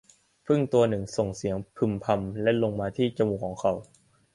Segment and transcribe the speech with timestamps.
[0.45, 3.71] ผึ้งตัวหนึ่งส่งเสียงพึมพำและลงมาที่จมูกของเขา